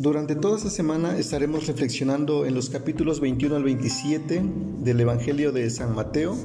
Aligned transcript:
Durante 0.00 0.36
toda 0.36 0.58
esta 0.58 0.70
semana 0.70 1.18
estaremos 1.18 1.66
reflexionando 1.66 2.46
en 2.46 2.54
los 2.54 2.70
capítulos 2.70 3.18
21 3.18 3.56
al 3.56 3.64
27 3.64 4.44
del 4.78 5.00
Evangelio 5.00 5.50
de 5.50 5.68
San 5.70 5.92
Mateo 5.92 6.36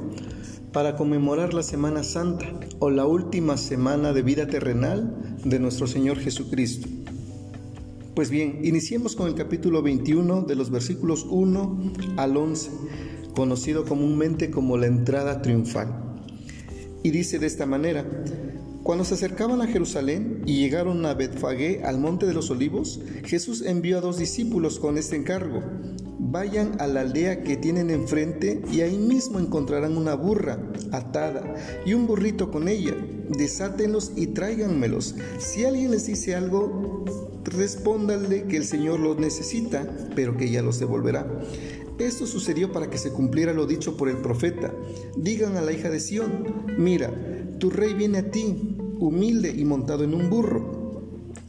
para 0.72 0.96
conmemorar 0.96 1.54
la 1.54 1.62
Semana 1.62 2.02
Santa 2.02 2.46
o 2.80 2.90
la 2.90 3.06
última 3.06 3.56
semana 3.56 4.12
de 4.12 4.22
vida 4.22 4.48
terrenal 4.48 5.38
de 5.44 5.60
nuestro 5.60 5.86
Señor 5.86 6.18
Jesucristo. 6.18 6.88
Pues 8.16 8.28
bien, 8.28 8.58
iniciemos 8.64 9.14
con 9.14 9.28
el 9.28 9.36
capítulo 9.36 9.82
21 9.82 10.42
de 10.42 10.56
los 10.56 10.70
versículos 10.70 11.24
1 11.30 11.92
al 12.16 12.36
11, 12.36 12.72
conocido 13.36 13.84
comúnmente 13.84 14.50
como 14.50 14.76
la 14.78 14.86
entrada 14.86 15.42
triunfal. 15.42 16.16
Y 17.04 17.10
dice 17.10 17.38
de 17.38 17.46
esta 17.46 17.66
manera, 17.66 18.04
cuando 18.84 19.06
se 19.06 19.14
acercaban 19.14 19.62
a 19.62 19.66
Jerusalén 19.66 20.42
y 20.44 20.58
llegaron 20.58 21.06
a 21.06 21.14
Betfagé, 21.14 21.82
al 21.84 21.98
monte 21.98 22.26
de 22.26 22.34
los 22.34 22.50
olivos, 22.50 23.00
Jesús 23.24 23.62
envió 23.62 23.96
a 23.96 24.02
dos 24.02 24.18
discípulos 24.18 24.78
con 24.78 24.98
este 24.98 25.16
encargo. 25.16 25.62
Vayan 26.18 26.78
a 26.80 26.86
la 26.86 27.00
aldea 27.00 27.42
que 27.42 27.56
tienen 27.56 27.88
enfrente 27.88 28.60
y 28.70 28.82
ahí 28.82 28.98
mismo 28.98 29.40
encontrarán 29.40 29.96
una 29.96 30.14
burra 30.14 30.58
atada 30.92 31.54
y 31.86 31.94
un 31.94 32.06
burrito 32.06 32.50
con 32.50 32.68
ella. 32.68 32.94
Desátenlos 33.30 34.12
y 34.16 34.28
tráiganmelos. 34.28 35.14
Si 35.38 35.64
alguien 35.64 35.90
les 35.90 36.06
dice 36.06 36.34
algo, 36.34 37.06
respóndanle 37.44 38.44
que 38.44 38.58
el 38.58 38.66
Señor 38.66 39.00
los 39.00 39.18
necesita, 39.18 39.88
pero 40.14 40.36
que 40.36 40.50
ya 40.50 40.60
los 40.60 40.78
devolverá. 40.78 41.26
Esto 41.98 42.26
sucedió 42.26 42.70
para 42.70 42.90
que 42.90 42.98
se 42.98 43.12
cumpliera 43.12 43.54
lo 43.54 43.66
dicho 43.66 43.96
por 43.96 44.10
el 44.10 44.18
profeta. 44.18 44.74
Digan 45.16 45.56
a 45.56 45.62
la 45.62 45.72
hija 45.72 45.88
de 45.88 46.00
Sión, 46.00 46.64
mira, 46.76 47.12
tu 47.58 47.70
rey 47.70 47.94
viene 47.94 48.18
a 48.18 48.30
ti, 48.30 48.73
humilde 48.98 49.54
y 49.56 49.64
montado 49.64 50.04
en 50.04 50.14
un 50.14 50.30
burro, 50.30 50.84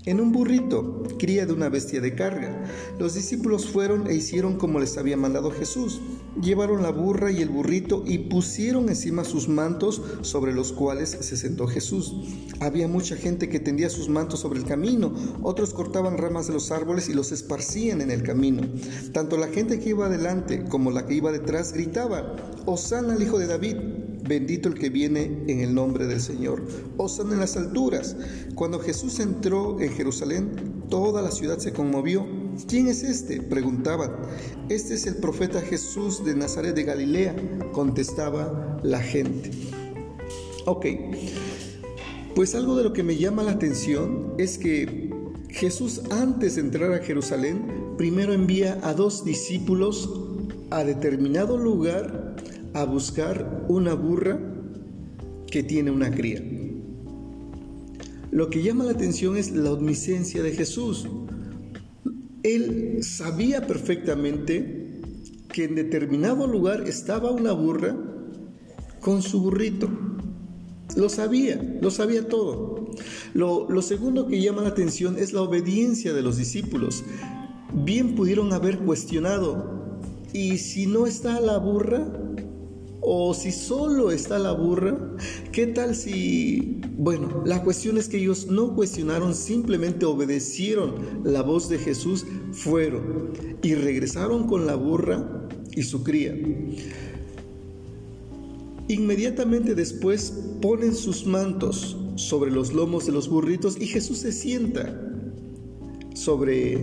en 0.05 0.21
un 0.21 0.31
burrito, 0.31 1.03
cría 1.17 1.47
de 1.47 1.53
una 1.53 1.69
bestia 1.69 1.99
de 1.99 2.13
carga. 2.13 2.63
Los 2.99 3.15
discípulos 3.15 3.65
fueron 3.65 4.07
e 4.07 4.13
hicieron 4.13 4.57
como 4.57 4.79
les 4.79 4.97
había 4.99 5.17
mandado 5.17 5.49
Jesús. 5.49 5.99
Llevaron 6.39 6.83
la 6.83 6.91
burra 6.91 7.31
y 7.31 7.41
el 7.41 7.49
burrito 7.49 8.03
y 8.05 8.19
pusieron 8.19 8.89
encima 8.89 9.23
sus 9.23 9.47
mantos 9.47 10.01
sobre 10.21 10.53
los 10.53 10.73
cuales 10.73 11.09
se 11.09 11.37
sentó 11.37 11.65
Jesús. 11.65 12.13
Había 12.59 12.87
mucha 12.87 13.15
gente 13.15 13.49
que 13.49 13.59
tendía 13.59 13.89
sus 13.89 14.07
mantos 14.07 14.41
sobre 14.41 14.59
el 14.59 14.65
camino, 14.65 15.11
otros 15.41 15.73
cortaban 15.73 16.19
ramas 16.19 16.45
de 16.45 16.53
los 16.53 16.71
árboles 16.71 17.09
y 17.09 17.13
los 17.13 17.31
esparcían 17.31 17.99
en 18.01 18.11
el 18.11 18.21
camino. 18.21 18.61
Tanto 19.11 19.37
la 19.37 19.47
gente 19.47 19.79
que 19.79 19.89
iba 19.89 20.05
adelante 20.05 20.65
como 20.65 20.91
la 20.91 21.07
que 21.07 21.15
iba 21.15 21.31
detrás 21.31 21.73
gritaba, 21.73 22.35
Osana 22.65 23.13
al 23.13 23.23
Hijo 23.23 23.39
de 23.39 23.47
David. 23.47 24.04
Bendito 24.27 24.69
el 24.69 24.75
que 24.75 24.89
viene 24.89 25.43
en 25.47 25.59
el 25.59 25.75
nombre 25.75 26.07
del 26.07 26.19
Señor. 26.19 26.63
Osan 26.97 27.31
en 27.31 27.39
las 27.39 27.57
alturas. 27.57 28.15
Cuando 28.55 28.79
Jesús 28.79 29.19
entró 29.19 29.79
en 29.79 29.91
Jerusalén, 29.91 30.83
toda 30.89 31.21
la 31.21 31.29
ciudad 31.29 31.59
se 31.59 31.73
conmovió. 31.73 32.25
¿Quién 32.67 32.87
es 32.87 33.03
este? 33.03 33.41
preguntaban. 33.41 34.11
Este 34.69 34.95
es 34.95 35.05
el 35.05 35.17
profeta 35.17 35.61
Jesús 35.61 36.25
de 36.25 36.35
Nazaret 36.35 36.73
de 36.73 36.83
Galilea, 36.83 37.35
contestaba 37.71 38.79
la 38.81 38.99
gente. 38.99 39.51
Ok, 40.65 40.85
pues 42.33 42.55
algo 42.55 42.75
de 42.75 42.83
lo 42.83 42.93
que 42.93 43.03
me 43.03 43.17
llama 43.17 43.43
la 43.43 43.51
atención 43.51 44.33
es 44.39 44.57
que 44.57 45.11
Jesús 45.49 46.01
antes 46.09 46.55
de 46.55 46.61
entrar 46.61 46.91
a 46.93 47.03
Jerusalén, 47.03 47.93
primero 47.97 48.33
envía 48.33 48.79
a 48.81 48.93
dos 48.93 49.23
discípulos 49.23 50.09
a 50.71 50.83
determinado 50.83 51.57
lugar 51.57 52.24
a 52.75 52.83
buscar 52.83 53.65
una 53.69 53.93
burra 53.93 54.37
que 55.49 55.63
tiene 55.63 55.91
una 55.91 56.11
cría. 56.11 56.43
Lo 58.31 58.49
que 58.49 58.61
llama 58.61 58.83
la 58.83 58.91
atención 58.91 59.37
es 59.37 59.51
la 59.51 59.71
omnisciencia 59.71 60.43
de 60.43 60.51
Jesús. 60.51 61.07
Él 62.43 62.99
sabía 63.01 63.65
perfectamente 63.65 64.99
que 65.53 65.63
en 65.63 65.75
determinado 65.75 66.47
lugar 66.47 66.85
estaba 66.85 67.31
una 67.31 67.53
burra 67.53 67.95
con 68.99 69.21
su 69.21 69.41
burrito. 69.41 69.87
Lo 70.97 71.07
sabía, 71.07 71.77
lo 71.81 71.89
sabía 71.91 72.27
todo. 72.27 72.91
Lo, 73.33 73.69
lo, 73.69 73.81
segundo 73.81 74.27
que 74.27 74.41
llama 74.41 74.63
la 74.63 74.69
atención 74.69 75.17
es 75.17 75.31
la 75.31 75.43
obediencia 75.43 76.13
de 76.13 76.21
los 76.21 76.35
discípulos. 76.35 77.05
Bien 77.73 78.15
pudieron 78.15 78.51
haber 78.51 78.79
cuestionado, 78.79 79.97
¿y 80.33 80.57
si 80.57 80.87
no 80.87 81.07
está 81.07 81.39
la 81.39 81.57
burra? 81.57 82.05
O 83.07 83.35
si 83.35 83.51
solo 83.51 84.09
está 84.09 84.39
la 84.39 84.51
burra, 84.51 84.97
¿qué 85.51 85.67
tal 85.67 85.95
si... 85.95 86.81
Bueno, 86.97 87.43
la 87.45 87.61
cuestión 87.61 87.99
es 87.99 88.09
que 88.09 88.17
ellos 88.17 88.47
no 88.47 88.73
cuestionaron, 88.73 89.35
simplemente 89.35 90.05
obedecieron 90.05 90.95
la 91.23 91.43
voz 91.43 91.69
de 91.69 91.77
Jesús, 91.77 92.25
fueron 92.51 93.29
y 93.61 93.75
regresaron 93.75 94.47
con 94.47 94.65
la 94.65 94.73
burra 94.73 95.47
y 95.75 95.83
su 95.83 96.03
cría. 96.03 96.35
Inmediatamente 98.87 99.75
después 99.75 100.33
ponen 100.59 100.95
sus 100.95 101.27
mantos 101.27 101.95
sobre 102.15 102.49
los 102.49 102.73
lomos 102.73 103.05
de 103.05 103.11
los 103.11 103.29
burritos 103.29 103.79
y 103.79 103.85
Jesús 103.85 104.17
se 104.17 104.31
sienta 104.31 104.99
sobre 106.15 106.73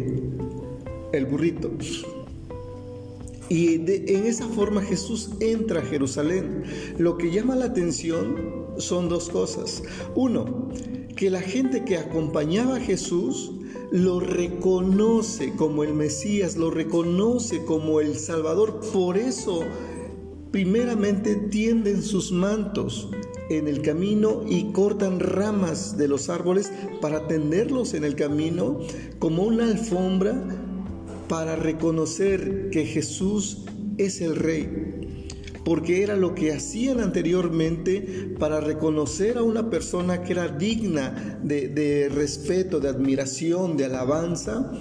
el 1.12 1.26
burrito. 1.26 1.72
Y 3.48 3.74
en 3.74 4.26
esa 4.26 4.46
forma 4.48 4.82
Jesús 4.82 5.30
entra 5.40 5.80
a 5.80 5.84
Jerusalén. 5.84 6.62
Lo 6.98 7.18
que 7.18 7.30
llama 7.30 7.56
la 7.56 7.66
atención 7.66 8.72
son 8.78 9.08
dos 9.08 9.28
cosas. 9.28 9.82
Uno, 10.14 10.68
que 11.16 11.30
la 11.30 11.40
gente 11.40 11.84
que 11.84 11.98
acompañaba 11.98 12.76
a 12.76 12.80
Jesús 12.80 13.52
lo 13.90 14.20
reconoce 14.20 15.52
como 15.52 15.84
el 15.84 15.92
Mesías, 15.92 16.56
lo 16.56 16.70
reconoce 16.70 17.64
como 17.64 18.00
el 18.00 18.16
Salvador. 18.16 18.80
Por 18.92 19.18
eso, 19.18 19.64
primeramente 20.50 21.34
tienden 21.34 22.02
sus 22.02 22.32
mantos 22.32 23.10
en 23.50 23.68
el 23.68 23.82
camino 23.82 24.42
y 24.46 24.72
cortan 24.72 25.20
ramas 25.20 25.96
de 25.96 26.08
los 26.08 26.28
árboles 26.28 26.72
para 27.00 27.26
tenderlos 27.26 27.94
en 27.94 28.04
el 28.04 28.14
camino 28.14 28.78
como 29.18 29.42
una 29.42 29.64
alfombra 29.64 30.61
para 31.32 31.56
reconocer 31.56 32.68
que 32.70 32.84
Jesús 32.84 33.64
es 33.96 34.20
el 34.20 34.36
Rey, 34.36 35.28
porque 35.64 36.02
era 36.02 36.14
lo 36.14 36.34
que 36.34 36.52
hacían 36.52 37.00
anteriormente 37.00 38.34
para 38.38 38.60
reconocer 38.60 39.38
a 39.38 39.42
una 39.42 39.70
persona 39.70 40.24
que 40.24 40.32
era 40.32 40.48
digna 40.48 41.38
de, 41.42 42.10
respeto, 42.14 42.80
de 42.80 42.90
admiración, 42.90 43.78
de 43.78 43.86
alabanza 43.86 44.72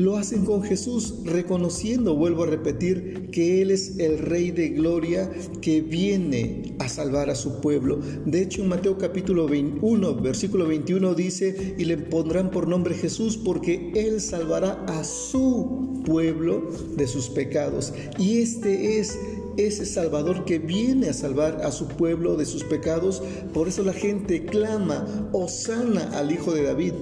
lo 0.00 0.16
hacen 0.16 0.44
con 0.44 0.62
Jesús, 0.62 1.14
reconociendo, 1.24 2.16
vuelvo 2.16 2.44
a 2.44 2.46
repetir, 2.46 3.28
que 3.30 3.60
Él 3.60 3.70
es 3.70 3.98
el 3.98 4.18
Rey 4.18 4.50
de 4.50 4.70
Gloria 4.70 5.30
que 5.60 5.82
viene 5.82 6.74
a 6.78 6.88
salvar 6.88 7.28
a 7.28 7.34
su 7.34 7.60
pueblo. 7.60 8.00
De 8.24 8.40
hecho, 8.40 8.62
en 8.62 8.68
Mateo 8.68 8.96
capítulo 8.96 9.46
21, 9.46 10.14
versículo 10.16 10.66
21 10.66 11.14
dice, 11.14 11.74
y 11.76 11.84
le 11.84 11.98
pondrán 11.98 12.50
por 12.50 12.66
nombre 12.66 12.94
Jesús 12.94 13.36
porque 13.36 13.92
Él 13.94 14.20
salvará 14.20 14.84
a 14.86 15.04
su 15.04 16.02
pueblo 16.04 16.70
de 16.96 17.06
sus 17.06 17.28
pecados. 17.28 17.92
Y 18.18 18.38
este 18.38 18.98
es 18.98 19.18
ese 19.56 19.86
Salvador 19.86 20.44
que 20.44 20.58
viene 20.58 21.08
a 21.08 21.14
salvar 21.14 21.62
a 21.62 21.72
su 21.72 21.86
pueblo 21.88 22.36
de 22.36 22.46
sus 22.46 22.64
pecados. 22.64 23.22
Por 23.52 23.68
eso 23.68 23.82
la 23.82 23.92
gente 23.92 24.44
clama, 24.44 25.30
Osana 25.32 26.10
al 26.18 26.32
Hijo 26.32 26.52
de 26.52 26.64
David. 26.64 26.92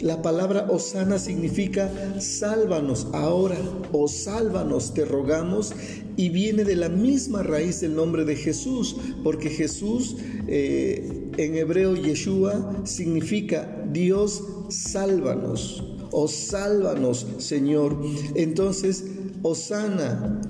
La 0.00 0.22
palabra 0.22 0.66
Osana 0.70 1.18
significa 1.18 1.90
sálvanos 2.20 3.08
ahora 3.12 3.56
o 3.92 4.08
sálvanos, 4.08 4.94
te 4.94 5.04
rogamos. 5.04 5.72
Y 6.16 6.30
viene 6.30 6.64
de 6.64 6.76
la 6.76 6.88
misma 6.88 7.42
raíz 7.42 7.80
del 7.82 7.94
nombre 7.94 8.24
de 8.24 8.36
Jesús, 8.36 8.96
porque 9.22 9.50
Jesús 9.50 10.16
eh, 10.48 11.30
en 11.36 11.56
hebreo 11.56 11.94
Yeshua 11.94 12.82
significa 12.84 13.84
Dios 13.92 14.42
sálvanos 14.70 15.84
o 16.10 16.26
sálvanos 16.26 17.26
Señor. 17.38 18.00
Entonces, 18.34 19.04
Osana 19.42 20.40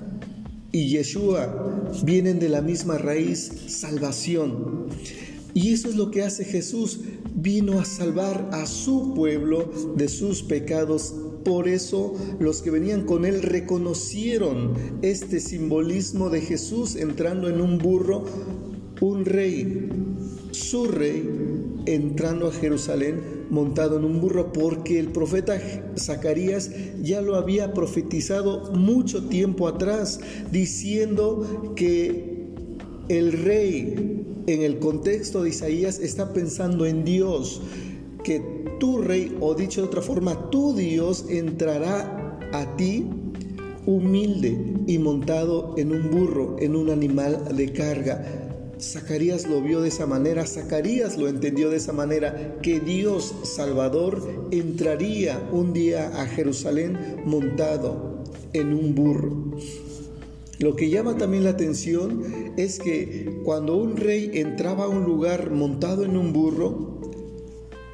y 0.77 0.89
Yeshua 0.89 1.91
vienen 2.03 2.37
de 2.37 2.49
la 2.49 2.61
misma 2.61 2.99
raíz, 2.99 3.51
salvación. 3.65 4.85
Y 5.55 5.73
eso 5.73 5.89
es 5.89 5.95
lo 5.95 6.11
que 6.11 6.21
hace 6.21 6.45
Jesús. 6.45 6.99
Vino 7.33 7.79
a 7.79 7.85
salvar 7.85 8.51
a 8.53 8.67
su 8.67 9.15
pueblo 9.15 9.71
de 9.95 10.07
sus 10.07 10.43
pecados. 10.43 11.15
Por 11.43 11.67
eso 11.67 12.13
los 12.39 12.61
que 12.61 12.69
venían 12.69 13.07
con 13.07 13.25
él 13.25 13.41
reconocieron 13.41 14.75
este 15.01 15.39
simbolismo 15.39 16.29
de 16.29 16.41
Jesús 16.41 16.95
entrando 16.95 17.49
en 17.49 17.59
un 17.59 17.79
burro, 17.79 18.25
un 19.01 19.25
rey, 19.25 19.89
su 20.51 20.85
rey, 20.85 21.27
entrando 21.87 22.47
a 22.47 22.51
Jerusalén 22.51 23.45
montado 23.49 23.97
en 23.97 24.05
un 24.05 24.21
burro, 24.21 24.51
porque 24.51 24.99
el 24.99 25.07
profeta 25.07 25.59
Zacarías 25.97 26.69
ya 27.01 27.21
lo 27.21 27.35
había 27.35 27.73
profetizado 27.73 28.71
mucho 28.73 29.27
tiempo 29.27 29.67
atrás, 29.67 30.19
diciendo 30.51 31.73
que 31.75 32.37
el 33.09 33.31
rey 33.31 34.25
en 34.47 34.61
el 34.61 34.79
contexto 34.79 35.43
de 35.43 35.49
Isaías 35.49 35.99
está 35.99 36.33
pensando 36.33 36.85
en 36.85 37.03
Dios, 37.03 37.61
que 38.23 38.41
tu 38.79 39.01
rey, 39.01 39.35
o 39.39 39.55
dicho 39.55 39.81
de 39.81 39.87
otra 39.87 40.01
forma, 40.01 40.49
tu 40.49 40.75
Dios 40.75 41.25
entrará 41.29 42.39
a 42.53 42.75
ti 42.77 43.05
humilde 43.85 44.57
y 44.85 44.97
montado 44.99 45.73
en 45.77 45.91
un 45.91 46.11
burro, 46.11 46.57
en 46.59 46.75
un 46.75 46.89
animal 46.89 47.55
de 47.55 47.71
carga. 47.71 48.46
Zacarías 48.79 49.47
lo 49.47 49.61
vio 49.61 49.81
de 49.81 49.89
esa 49.89 50.05
manera, 50.05 50.45
Zacarías 50.45 51.17
lo 51.17 51.27
entendió 51.27 51.69
de 51.69 51.77
esa 51.77 51.93
manera, 51.93 52.57
que 52.61 52.79
Dios 52.79 53.33
Salvador 53.43 54.47
entraría 54.51 55.49
un 55.51 55.73
día 55.73 56.21
a 56.21 56.27
Jerusalén 56.27 56.97
montado 57.25 58.23
en 58.53 58.73
un 58.73 58.93
burro. 58.93 59.57
Lo 60.59 60.75
que 60.75 60.89
llama 60.89 61.17
también 61.17 61.43
la 61.43 61.51
atención 61.51 62.53
es 62.57 62.79
que 62.79 63.41
cuando 63.43 63.77
un 63.77 63.95
rey 63.95 64.31
entraba 64.33 64.85
a 64.85 64.89
un 64.89 65.03
lugar 65.03 65.51
montado 65.51 66.03
en 66.03 66.17
un 66.17 66.33
burro, 66.33 66.97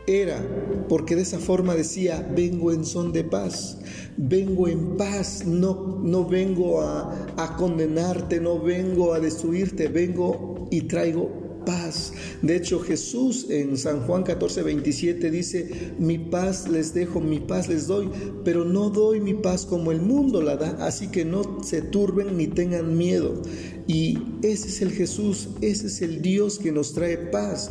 era 0.06 0.46
porque 0.90 1.16
de 1.16 1.22
esa 1.22 1.40
forma 1.40 1.76
decía, 1.76 2.28
vengo 2.36 2.72
en 2.74 2.86
son 2.86 3.14
de 3.14 3.24
paz, 3.24 3.78
vengo 4.18 4.68
en 4.68 4.98
paz, 4.98 5.46
no, 5.46 6.00
no 6.04 6.26
vengo 6.26 6.82
a, 6.82 7.26
a 7.38 7.56
condenarte, 7.56 8.42
no 8.42 8.60
vengo 8.60 9.14
a 9.14 9.20
destruirte, 9.22 9.88
vengo 9.88 10.53
y 10.74 10.82
traigo 10.82 11.30
paz. 11.68 12.14
De 12.42 12.56
hecho, 12.56 12.80
Jesús 12.80 13.46
en 13.50 13.78
San 13.78 14.02
Juan 14.02 14.24
14, 14.24 14.64
27 14.64 15.30
dice, 15.30 15.94
mi 16.00 16.18
paz 16.18 16.68
les 16.68 16.96
dejo, 16.96 17.22
mi 17.22 17.40
paz 17.40 17.70
les 17.70 17.86
doy, 17.86 18.10
pero 18.44 18.66
no 18.66 18.90
doy 18.90 19.22
mi 19.22 19.36
paz 19.36 19.68
como 19.68 19.92
el 19.92 20.02
mundo 20.02 20.42
la 20.42 20.58
da, 20.58 20.86
así 20.86 21.10
que 21.10 21.26
no 21.26 21.64
se 21.64 21.84
turben 21.84 22.38
ni 22.38 22.48
tengan 22.48 22.98
miedo. 22.98 23.40
Y 23.86 24.18
ese 24.42 24.68
es 24.68 24.82
el 24.82 24.92
Jesús, 24.92 25.50
ese 25.62 25.88
es 25.88 26.02
el 26.02 26.24
Dios 26.24 26.58
que 26.58 26.72
nos 26.72 26.94
trae 26.94 27.18
paz. 27.18 27.70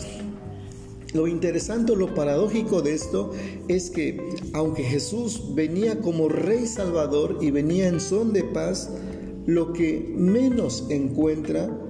Lo 1.12 1.26
interesante, 1.26 1.96
lo 1.96 2.14
paradójico 2.14 2.82
de 2.82 2.94
esto 2.94 3.32
es 3.66 3.90
que 3.90 4.18
aunque 4.52 4.84
Jesús 4.84 5.54
venía 5.54 5.98
como 5.98 6.28
Rey 6.28 6.66
Salvador 6.66 7.38
y 7.42 7.50
venía 7.50 7.88
en 7.88 8.00
son 8.00 8.32
de 8.32 8.44
paz, 8.44 8.90
lo 9.44 9.72
que 9.72 10.14
menos 10.16 10.86
encuentra 10.88 11.81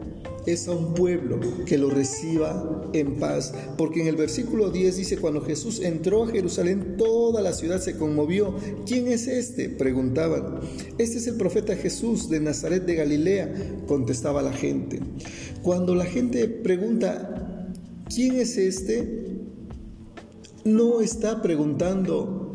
es 0.47 0.69
a 0.69 0.73
un 0.73 0.95
pueblo 0.95 1.41
que 1.67 1.79
lo 1.79 1.91
reciba 1.91 2.91
en 2.93 3.17
paz. 3.17 3.53
Porque 3.77 4.01
en 4.01 4.09
el 4.09 4.17
versículo 4.17 4.71
10 4.71 4.97
dice, 4.97 5.19
cuando 5.19 5.41
Jesús 5.41 5.81
entró 5.81 6.25
a 6.25 6.29
Jerusalén, 6.29 6.97
toda 6.97 7.43
la 7.43 7.53
ciudad 7.53 7.81
se 7.81 7.97
conmovió. 7.97 8.55
¿Quién 8.87 9.09
es 9.09 9.27
este? 9.27 9.69
Preguntaban. 9.69 10.61
Este 10.99 11.19
es 11.19 11.27
el 11.27 11.37
profeta 11.37 11.77
Jesús 11.77 12.29
de 12.29 12.41
Nazaret 12.41 12.85
de 12.85 12.95
Galilea, 12.95 13.55
contestaba 13.87 14.43
la 14.43 14.53
gente. 14.53 15.01
Cuando 15.63 15.95
la 15.95 16.05
gente 16.05 16.49
pregunta, 16.49 17.43
¿Quién 18.15 18.37
es 18.37 18.59
este? 18.59 19.39
No 20.65 21.01
está 21.01 21.41
preguntando 21.41 22.53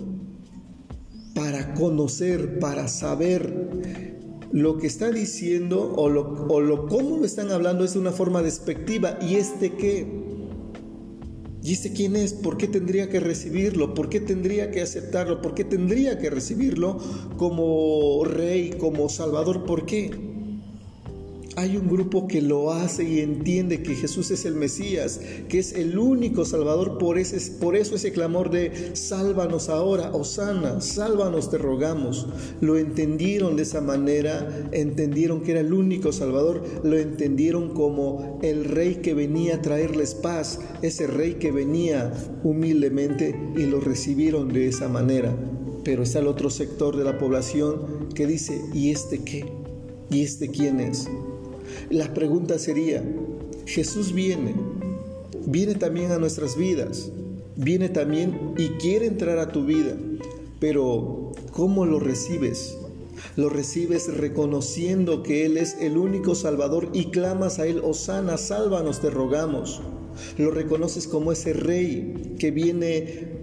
para 1.34 1.74
conocer, 1.74 2.60
para 2.60 2.88
saber. 2.88 4.07
Lo 4.52 4.78
que 4.78 4.88
está 4.88 5.12
diciendo 5.12 5.94
o, 5.96 6.10
lo, 6.10 6.48
o 6.48 6.62
lo, 6.62 6.88
cómo 6.88 7.24
están 7.26 7.52
hablando 7.52 7.84
es 7.84 7.94
de 7.94 8.00
una 8.00 8.12
forma 8.12 8.42
despectiva. 8.42 9.18
¿Y 9.22 9.36
este 9.36 9.74
qué? 9.74 10.08
¿Y 11.62 11.74
este 11.74 11.92
quién 11.92 12.16
es? 12.16 12.34
¿Por 12.34 12.58
qué 12.58 12.68
tendría 12.68 13.10
que 13.10 13.20
recibirlo? 13.20 13.94
¿Por 13.94 14.08
qué 14.08 14.22
tendría 14.22 14.72
que 14.72 14.82
aceptarlo? 14.82 15.42
¿Por 15.42 15.54
qué 15.54 15.66
tendría 15.66 16.18
que 16.18 16.30
recibirlo 16.30 16.98
como 17.38 18.24
rey, 18.24 18.70
como 18.72 19.10
salvador? 19.10 19.66
¿Por 19.66 19.86
qué? 19.86 20.27
Hay 21.58 21.76
un 21.76 21.88
grupo 21.88 22.28
que 22.28 22.40
lo 22.40 22.72
hace 22.72 23.04
y 23.04 23.20
entiende 23.20 23.82
que 23.82 23.96
Jesús 23.96 24.30
es 24.30 24.46
el 24.46 24.54
Mesías, 24.54 25.20
que 25.50 25.58
es 25.58 25.74
el 25.74 25.98
único 25.98 26.46
Salvador. 26.46 27.00
Por, 27.00 27.18
ese, 27.18 27.52
por 27.54 27.76
eso 27.76 27.96
ese 27.96 28.12
clamor 28.12 28.52
de 28.52 28.96
sálvanos 28.96 29.68
ahora, 29.68 30.12
Osana, 30.12 30.82
sálvanos, 30.82 31.50
te 31.50 31.58
rogamos. 31.58 32.28
Lo 32.62 32.78
entendieron 32.78 33.56
de 33.56 33.64
esa 33.64 33.82
manera, 33.82 34.70
entendieron 34.72 35.42
que 35.42 35.54
era 35.54 35.62
el 35.62 35.74
único 35.74 36.12
Salvador, 36.12 36.64
lo 36.84 36.96
entendieron 36.96 37.74
como 37.74 38.40
el 38.44 38.64
rey 38.64 38.98
que 38.98 39.16
venía 39.16 39.56
a 39.56 39.62
traerles 39.64 40.14
paz, 40.14 40.60
ese 40.84 41.08
rey 41.08 41.36
que 41.40 41.52
venía 41.52 42.14
humildemente 42.44 43.36
y 43.58 43.64
lo 43.64 43.80
recibieron 43.80 44.50
de 44.50 44.68
esa 44.68 44.90
manera. 44.90 45.36
Pero 45.84 46.04
está 46.04 46.20
el 46.20 46.28
otro 46.28 46.52
sector 46.52 46.96
de 46.96 47.04
la 47.04 47.18
población 47.18 48.10
que 48.14 48.28
dice, 48.28 48.62
¿y 48.76 48.92
este 48.92 49.24
qué? 49.24 49.44
¿Y 50.12 50.22
este 50.22 50.50
quién 50.50 50.80
es? 50.80 51.08
La 51.90 52.14
pregunta 52.14 52.60
sería, 52.60 53.04
Jesús 53.66 54.14
viene, 54.14 54.56
viene 55.46 55.76
también 55.76 56.12
a 56.12 56.18
nuestras 56.18 56.58
vidas, 56.58 57.12
viene 57.56 57.90
también 57.90 58.54
y 58.58 58.70
quiere 58.80 59.08
entrar 59.08 59.40
a 59.40 59.52
tu 59.52 59.66
vida, 59.66 59.96
pero 60.60 61.32
¿cómo 61.52 61.86
lo 61.86 62.00
recibes? 62.00 62.78
Lo 63.36 63.50
recibes 63.50 64.16
reconociendo 64.16 65.24
que 65.24 65.46
Él 65.46 65.58
es 65.58 65.78
el 65.80 65.98
único 65.98 66.36
Salvador 66.36 66.90
y 66.94 67.06
clamas 67.06 67.60
a 67.60 67.68
Él, 67.68 67.82
Osana, 67.84 68.38
sálvanos, 68.38 69.00
te 69.00 69.10
rogamos. 69.10 69.82
Lo 70.38 70.52
reconoces 70.52 71.08
como 71.08 71.32
ese 71.32 71.54
Rey 71.54 72.36
que 72.40 72.52
viene 72.52 73.38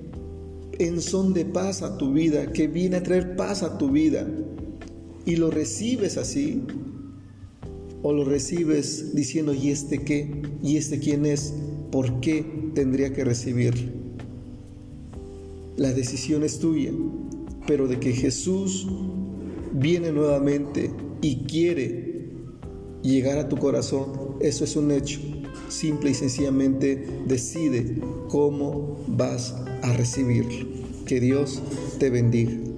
en 0.79 1.01
son 1.01 1.33
de 1.35 1.45
paz 1.45 1.83
a 1.83 1.97
tu 1.99 2.13
vida, 2.13 2.53
que 2.53 2.67
viene 2.67 2.97
a 2.97 3.03
traer 3.03 3.37
paz 3.37 3.63
a 3.63 3.79
tu 3.79 3.91
vida. 3.91 4.27
Y 5.27 5.37
lo 5.37 5.51
recibes 5.51 6.17
así, 6.17 6.63
o 8.05 8.13
lo 8.13 8.23
recibes 8.23 9.15
diciendo, 9.15 9.55
¿y 9.55 9.71
este 9.71 10.03
qué? 10.03 10.31
¿Y 10.63 10.77
este 10.77 10.99
quién 10.99 11.25
es? 11.25 11.55
¿Por 11.91 12.21
qué 12.21 12.45
tendría 12.75 13.15
que 13.15 13.25
recibir? 13.25 13.93
La 15.79 15.91
decisión 15.95 16.45
es 16.45 16.59
tuya, 16.59 16.93
pero 17.67 17.89
de 17.89 17.99
que 17.99 18.13
Jesús 18.13 18.87
viene 19.73 20.13
nuevamente 20.13 20.91
y 21.23 21.45
quiere 21.45 22.29
llegar 23.03 23.39
a 23.39 23.49
tu 23.49 23.57
corazón, 23.57 24.37
eso 24.41 24.65
es 24.65 24.77
un 24.77 24.91
hecho. 24.91 25.21
Simple 25.71 26.11
y 26.11 26.15
sencillamente 26.15 27.07
decide 27.27 28.03
cómo 28.29 29.03
vas 29.09 29.55
a 29.81 29.95
recibirlo. 29.95 30.69
Que 31.07 31.21
Dios 31.21 31.63
te 31.99 32.11
bendiga. 32.11 32.74